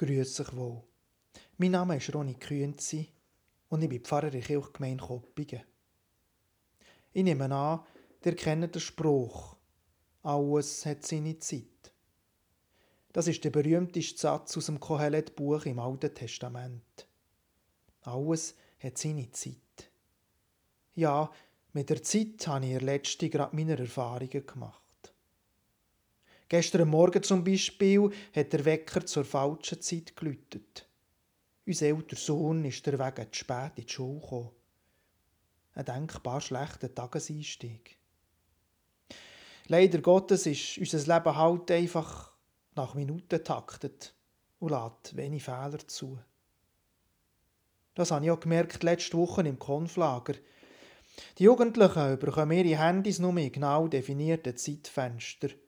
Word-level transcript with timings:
Grüß 0.00 0.40
euch 0.40 0.56
wohl. 0.56 0.82
Mein 1.58 1.72
Name 1.72 1.98
ist 1.98 2.14
Ronny 2.14 2.32
Kühnzi 2.32 3.06
und 3.68 3.82
ich 3.82 3.88
bin 3.90 4.02
Pfarrer 4.02 4.32
in 4.32 4.40
Kirchgemeinde 4.40 5.04
Koppingen. 5.04 5.60
Ich 7.12 7.22
nehme 7.22 7.54
an, 7.54 7.80
ihr 8.24 8.34
kennt 8.34 8.74
den 8.74 8.80
Spruch, 8.80 9.56
alles 10.22 10.86
hat 10.86 11.06
seine 11.06 11.38
Zeit. 11.38 11.92
Das 13.12 13.28
ist 13.28 13.44
der 13.44 13.50
berühmteste 13.50 14.18
Satz 14.18 14.56
aus 14.56 14.66
dem 14.66 14.80
Kohelet-Buch 14.80 15.66
im 15.66 15.78
Alten 15.78 16.14
Testament. 16.14 17.06
Alles 18.00 18.54
hat 18.82 18.96
seine 18.96 19.30
Zeit. 19.32 19.90
Ja, 20.94 21.30
mit 21.74 21.90
der 21.90 22.02
Zeit 22.02 22.46
habe 22.46 22.64
ich 22.64 22.80
letzte 22.80 23.28
gerade 23.28 23.54
meine 23.54 23.76
Erfahrungen 23.76 24.46
gemacht. 24.46 24.80
Gestern 26.50 26.88
Morgen 26.88 27.22
zum 27.22 27.44
Beispiel 27.44 28.10
hat 28.34 28.52
der 28.52 28.64
Wecker 28.64 29.06
zur 29.06 29.24
falschen 29.24 29.80
Zeit 29.80 30.16
geläutet. 30.16 30.84
Unser 31.64 31.86
älterer 31.86 32.18
Sohn 32.18 32.64
ist 32.64 32.84
der 32.84 32.98
Weg 32.98 33.32
zu 33.32 33.38
spät 33.38 33.70
in 33.76 33.86
die 33.86 33.92
Schule 33.92 34.20
gekommen. 34.20 34.50
Ein 35.74 35.84
denkbar 35.84 36.40
schlechter 36.40 36.92
Tageseinstieg. 36.92 37.96
Leider 39.68 40.00
Gottes 40.00 40.44
ist 40.46 40.78
unser 40.78 40.98
Leben 40.98 41.36
halt 41.36 41.70
einfach 41.70 42.32
nach 42.74 42.94
Minuten 42.94 43.44
taktet 43.44 44.12
und 44.58 44.72
lässt 44.72 45.16
wenig 45.16 45.44
Fehler 45.44 45.78
zu. 45.86 46.18
Das 47.94 48.10
habe 48.10 48.24
ich 48.24 48.30
auch 48.32 48.40
gemerkt 48.40 48.82
letzte 48.82 49.16
Woche 49.16 49.42
im 49.42 49.60
Konflager. 49.60 50.34
Die 51.38 51.44
Jugendlichen 51.44 52.18
bekommen 52.18 52.66
ihre 52.66 52.82
Handys 52.82 53.20
nur 53.20 53.36
in 53.36 53.52
genau 53.52 53.86
definierten 53.86 54.56
Zeitfenster– 54.56 55.50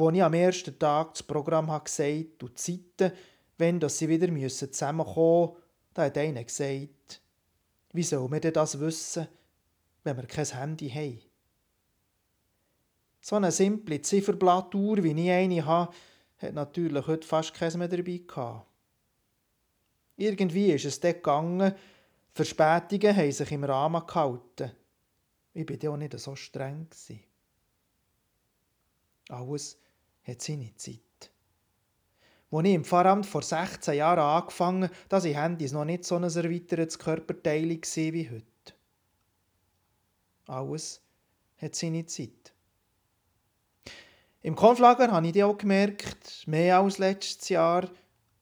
und 0.00 0.08
als 0.08 0.16
ich 0.16 0.22
am 0.22 0.34
ersten 0.34 0.78
Tag 0.78 1.14
das 1.14 1.22
Programm 1.22 1.70
habe 1.70 1.84
gesagt 1.84 2.42
und 2.42 2.50
die 2.50 2.54
Zeiten, 2.54 3.16
wenn 3.58 3.88
sie 3.88 4.08
wieder 4.08 4.48
zusammenkommen 4.48 5.50
müssen, 5.50 5.62
da 5.94 6.04
hat 6.04 6.18
einer 6.18 6.44
gesagt, 6.44 7.20
wie 7.92 8.02
soll 8.02 8.28
man 8.28 8.40
denn 8.40 8.52
das 8.52 8.80
wissen, 8.80 9.28
wenn 10.04 10.16
wir 10.16 10.24
kein 10.24 10.46
Handy 10.46 10.88
haben? 10.88 11.20
So 13.20 13.36
eine 13.36 13.52
simple 13.52 14.00
Zifferblattuhr, 14.00 15.02
wie 15.02 15.12
ich 15.12 15.30
eine 15.30 15.64
habe, 15.64 15.92
hat 16.38 16.54
natürlich 16.54 17.06
heute 17.06 17.26
fast 17.26 17.54
keins 17.54 17.76
mehr 17.76 17.88
dabei 17.88 18.20
gehabt. 18.26 18.66
Irgendwie 20.16 20.72
ist 20.72 20.86
es 20.86 20.98
dort 20.98 21.16
gegangen, 21.16 21.74
Verspätungen 22.32 23.16
haben 23.16 23.32
sich 23.32 23.52
im 23.52 23.64
Rahmen 23.64 24.06
gehalten. 24.06 24.72
Ich 25.54 25.68
war 25.68 25.92
auch 25.92 25.96
nicht 25.96 26.18
so 26.18 26.34
streng. 26.34 26.88
Alles 29.32 29.78
hat 30.24 30.42
seine 30.42 30.74
Zeit. 30.76 31.00
Als 32.50 32.66
ich 32.66 32.74
im 32.74 32.84
Pfarramt 32.84 33.24
vor 33.24 33.42
16 33.42 33.94
Jahren 33.94 34.18
angefangen 34.18 34.84
habe, 34.84 34.94
da 35.08 35.24
waren 35.24 35.34
Handys 35.34 35.72
noch 35.72 35.86
nicht 35.86 36.04
so 36.04 36.16
ein 36.16 36.24
erweitertes 36.24 36.98
Körperteil 36.98 37.68
wie 37.70 38.30
heute. 38.30 38.74
Alles 40.46 41.00
hat 41.56 41.74
seine 41.74 42.04
Zeit. 42.04 42.52
Im 44.42 44.54
Konflager 44.54 45.10
habe 45.10 45.28
ich 45.28 45.42
auch 45.42 45.56
gemerkt, 45.56 46.46
mehr 46.46 46.80
als 46.80 46.98
letztes 46.98 47.48
Jahr, 47.48 47.88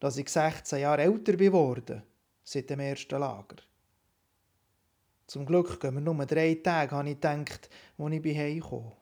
dass 0.00 0.16
ich 0.16 0.28
16 0.28 0.80
Jahre 0.80 1.02
älter 1.02 1.36
geworden 1.36 2.02
seit 2.42 2.70
dem 2.70 2.80
ersten 2.80 3.20
Lager. 3.20 3.56
Zum 5.28 5.46
Glück 5.46 5.80
gehen 5.80 5.94
wir 5.94 6.00
nur 6.00 6.26
drei 6.26 6.56
Tage, 6.56 6.96
habe 6.96 7.10
ich 7.10 7.20
gedacht, 7.20 7.70
als 7.98 8.12
ich 8.12 8.36
heimkam. 8.36 8.92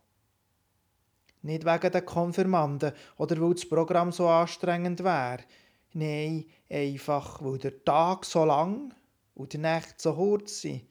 Nicht 1.42 1.64
wegen 1.64 1.92
der 1.92 2.02
Konfirmanden 2.02 2.92
oder 3.16 3.40
weil 3.40 3.54
das 3.54 3.68
Programm 3.68 4.12
so 4.12 4.28
anstrengend 4.28 5.02
wäre. 5.02 5.44
Nein, 5.92 6.44
einfach, 6.68 7.42
weil 7.42 7.58
der 7.58 7.84
Tag 7.84 8.24
so 8.24 8.44
lang 8.44 8.94
und 9.34 9.52
die 9.52 9.58
Nacht 9.58 10.00
so 10.00 10.14
kurz 10.14 10.60
sind. 10.60 10.86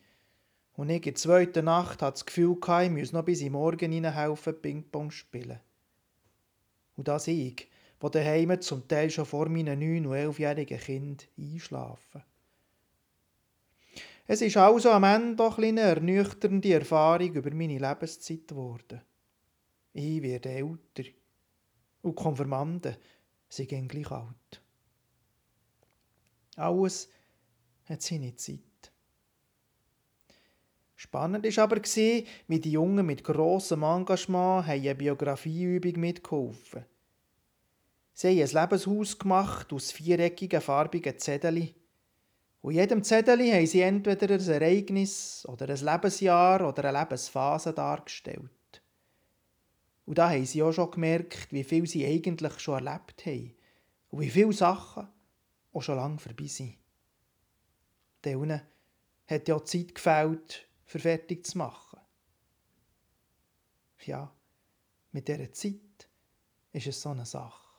Und 0.75 0.89
ich 0.89 0.97
in 0.97 1.01
der 1.03 1.15
zweiten 1.15 1.65
Nacht 1.65 2.01
hatte 2.01 2.13
das 2.13 2.25
Gefühl, 2.25 2.57
ich 2.83 2.89
müsse 2.89 3.15
noch 3.15 3.23
bis 3.23 3.41
in 3.41 3.51
Morgen 3.51 4.03
helfen, 4.03 4.61
Ping-Pong 4.61 5.11
spielen. 5.11 5.59
Und 6.95 7.07
das 7.07 7.27
ich, 7.27 7.69
wo 7.99 8.09
daheim 8.09 8.59
zum 8.61 8.87
Teil 8.87 9.09
schon 9.09 9.25
vor 9.25 9.49
meinen 9.49 9.79
neun- 9.79 10.07
und 10.07 10.15
elfjährigen 10.15 10.79
Kind 10.79 11.27
einschlafen. 11.37 12.23
Es 14.25 14.41
ist 14.41 14.57
also 14.57 14.91
am 14.91 15.03
Ende 15.05 15.35
doch 15.37 15.57
eine 15.57 15.81
ernüchternde 15.81 16.73
Erfahrung 16.73 17.33
über 17.33 17.51
meine 17.51 17.79
Lebenszeit 17.79 18.47
geworden. 18.47 19.01
Ich 19.93 20.21
werde 20.21 20.49
älter. 20.49 21.09
Und 22.01 22.15
Konfirmanden 22.15 22.95
sind 23.49 23.89
gleich 23.89 24.11
alt. 24.11 24.61
Alles 26.55 27.09
hat 27.85 28.01
seine 28.01 28.35
Zeit. 28.35 28.59
Spannend 30.95 31.45
war 31.45 31.63
aber, 31.63 31.81
wie 31.81 32.59
die 32.59 32.71
Jungen 32.71 33.05
mit 33.05 33.23
grossem 33.23 33.83
Engagement 33.83 34.67
eine 34.67 34.95
Biografieübung 34.95 35.99
mitgeholfen 35.99 36.85
Sie 38.21 38.27
haben 38.27 38.49
ein 38.53 38.63
Lebenshaus 38.63 39.17
gemacht 39.17 39.71
aus 39.71 39.93
viereckigen 39.93 40.59
farbigen 40.59 41.17
Zetteln. 41.17 41.73
Und 42.59 42.73
jedem 42.73 43.01
Zettel 43.01 43.39
haben 43.39 43.65
sie 43.65 43.79
entweder 43.79 44.33
ein 44.33 44.45
Ereignis 44.45 45.45
oder 45.47 45.69
ein 45.69 45.77
Lebensjahr 45.77 46.67
oder 46.67 46.83
eine 46.83 46.99
Lebensphase 46.99 47.71
dargestellt. 47.71 48.49
Und 50.09 50.17
da 50.17 50.31
haben 50.31 50.43
sie 50.43 50.63
auch 50.63 50.71
schon 50.71 50.89
gemerkt, 50.89 51.53
wie 51.53 51.63
viel 51.63 51.85
sie 51.85 52.03
eigentlich 52.03 52.59
schon 52.59 52.83
erlebt 52.83 53.27
haben 53.27 53.53
und 54.09 54.21
wie 54.21 54.31
viele 54.31 54.53
Sachen 54.53 55.07
auch 55.71 55.81
schon 55.83 55.97
lange 55.97 56.17
vorbei 56.17 56.47
sind. 56.47 56.77
Denen 58.25 58.59
hat 59.27 59.47
ja 59.47 59.63
Zeit 59.63 59.93
gefällt, 59.93 60.67
für 60.87 60.97
fertig 60.97 61.45
zu 61.45 61.59
machen. 61.59 61.99
Ja, 64.07 64.33
mit 65.11 65.27
dieser 65.27 65.51
Zeit 65.51 66.09
ist 66.71 66.87
es 66.87 66.99
so 66.99 67.09
eine 67.09 67.27
Sache. 67.27 67.69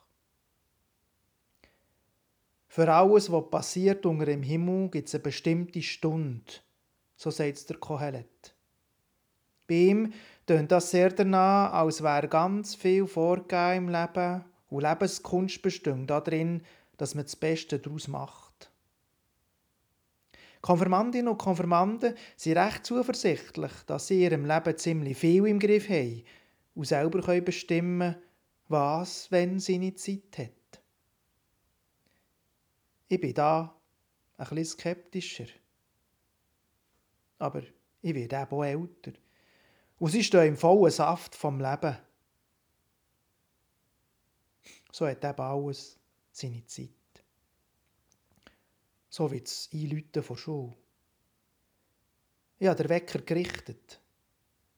Für 2.68 2.92
alles, 2.92 3.32
was 3.32 3.50
passiert 3.50 4.06
unter 4.06 4.26
dem 4.26 4.44
Himmel, 4.44 4.88
gibt 4.90 5.08
es 5.08 5.16
eine 5.16 5.24
bestimmte 5.24 5.82
Stunde, 5.82 6.52
so 7.16 7.32
sagt 7.32 7.68
der 7.68 7.78
Kohelet. 7.78 8.54
Bei 9.66 9.74
ihm 9.74 10.12
tönt 10.50 10.72
das 10.72 10.90
sehr 10.90 11.10
danach, 11.10 11.72
als 11.72 12.02
wäre 12.02 12.26
ganz 12.26 12.74
viel 12.74 13.06
vorgegeben 13.06 13.86
im 13.86 13.88
Leben 13.88 14.44
und 14.68 14.82
Lebenskunst 14.82 15.62
bestimmt 15.62 16.10
darin, 16.10 16.64
dass 16.96 17.14
man 17.14 17.22
das 17.22 17.36
Beste 17.36 17.78
daraus 17.78 18.08
macht. 18.08 18.68
Konfirmandinnen 20.60 21.28
und 21.28 21.38
Konfirmanden 21.38 22.16
sind 22.36 22.58
recht 22.58 22.84
zuversichtlich, 22.84 23.70
dass 23.86 24.08
sie 24.08 24.24
in 24.24 24.32
ihrem 24.32 24.44
Leben 24.44 24.76
ziemlich 24.76 25.18
viel 25.18 25.46
im 25.46 25.60
Griff 25.60 25.88
haben 25.88 26.24
und 26.74 26.84
selber 26.84 27.20
bestimmen 27.40 28.14
können, 28.14 28.22
was, 28.66 29.30
wenn 29.30 29.60
seine 29.60 29.94
Zeit 29.94 30.36
hat. 30.36 30.82
Ich 33.06 33.20
bin 33.20 33.34
da 33.34 33.72
ein 34.36 34.48
bisschen 34.48 34.64
skeptischer. 34.64 35.46
Aber 37.38 37.62
ich 38.02 38.14
werde 38.16 38.34
eben 38.34 38.50
auch 38.50 38.64
älter. 38.64 39.12
Und 40.00 40.10
sie 40.10 40.24
stehen 40.24 40.48
im 40.48 40.56
vollen 40.56 40.90
Saft 40.90 41.36
vom 41.36 41.60
Leben. 41.60 41.94
So 44.90 45.06
hat 45.06 45.22
eben 45.22 45.40
alles 45.40 45.98
seine 46.32 46.64
Zeit. 46.64 46.88
So 49.10 49.30
wie 49.30 49.42
das 49.42 49.68
Einläuten 49.72 50.22
von 50.22 50.38
Schule. 50.38 50.74
Ich 52.58 52.66
habe 52.66 52.82
den 52.82 52.88
Wecker 52.88 53.20
gerichtet. 53.20 54.00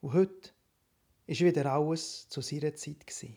Und 0.00 0.12
heute 0.12 0.50
war 1.28 1.38
wieder 1.38 1.72
alles 1.72 2.28
zu 2.28 2.40
seiner 2.40 2.74
Zeit. 2.74 3.06
Gewesen. 3.06 3.36